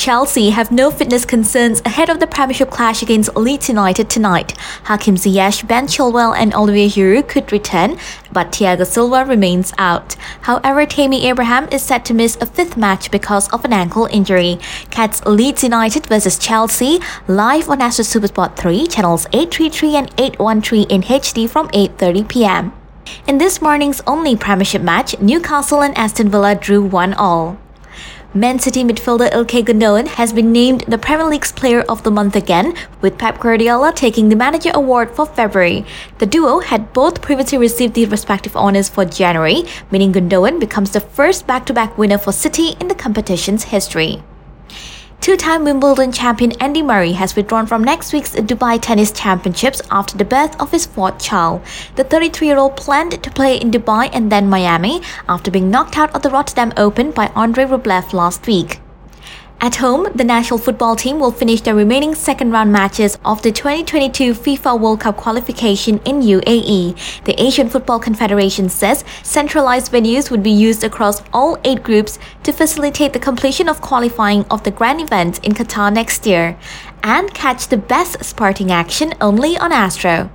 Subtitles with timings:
[0.00, 4.56] Chelsea have no fitness concerns ahead of the Premiership clash against Leeds United tonight.
[4.84, 7.98] Hakim Ziyech, Ben Chilwell and Olivier Giroud could return,
[8.32, 10.14] but Thiago Silva remains out.
[10.40, 14.58] However, Tammy Abraham is set to miss a fifth match because of an ankle injury.
[14.88, 16.98] Cats Leeds United vs Chelsea
[17.28, 22.72] live on Astro Supersport 3, channels 833 and 813 in HD from 8.30 pm.
[23.26, 27.58] In this morning's only Premiership match, Newcastle and Aston Villa drew 1 all.
[28.32, 32.36] Man City midfielder Ilkay Gundogan has been named the Premier League's Player of the Month
[32.36, 35.84] again, with Pep Guardiola taking the Manager Award for February.
[36.18, 41.00] The duo had both previously received the respective honours for January, meaning Gundogan becomes the
[41.00, 44.22] first back-to-back winner for City in the competition's history.
[45.20, 50.24] Two-time Wimbledon champion Andy Murray has withdrawn from next week's Dubai Tennis Championships after the
[50.24, 51.60] birth of his fourth child.
[51.96, 56.22] The 33-year-old planned to play in Dubai and then Miami after being knocked out of
[56.22, 58.79] the Rotterdam Open by Andrei Rublev last week.
[59.62, 63.52] At home, the national football team will finish their remaining second round matches of the
[63.52, 67.24] 2022 FIFA World Cup qualification in UAE.
[67.24, 72.52] The Asian Football Confederation says centralized venues would be used across all eight groups to
[72.52, 76.56] facilitate the completion of qualifying of the grand event in Qatar next year.
[77.02, 80.28] And catch the best sporting action only on Astro.